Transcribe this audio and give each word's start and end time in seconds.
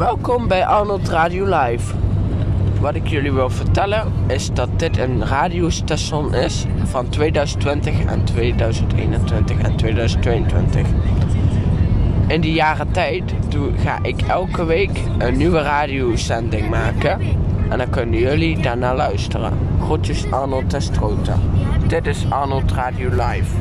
Welkom 0.00 0.48
bij 0.48 0.66
Arnold 0.66 1.08
Radio 1.08 1.44
Live. 1.44 1.94
Wat 2.80 2.94
ik 2.94 3.06
jullie 3.06 3.32
wil 3.32 3.50
vertellen 3.50 4.12
is 4.26 4.52
dat 4.52 4.68
dit 4.76 4.98
een 4.98 5.26
radiostation 5.26 6.34
is 6.34 6.66
van 6.84 7.08
2020 7.08 8.04
en 8.04 8.24
2021 8.24 9.58
en 9.58 9.76
2022. 9.76 10.86
In 12.26 12.40
die 12.40 12.52
jaren 12.52 12.92
tijd 12.92 13.34
ga 13.76 13.98
ik 14.02 14.22
elke 14.22 14.64
week 14.64 15.00
een 15.18 15.36
nieuwe 15.36 15.62
radiozending 15.62 16.68
maken. 16.68 17.20
En 17.68 17.78
dan 17.78 17.90
kunnen 17.90 18.20
jullie 18.20 18.60
daarna 18.60 18.94
luisteren. 18.94 19.52
Groetjes 19.80 20.30
Arnold 20.30 20.70
Testrota. 20.70 21.36
Dit 21.86 22.06
is 22.06 22.30
Arnold 22.30 22.72
Radio 22.72 23.08
Live. 23.08 23.56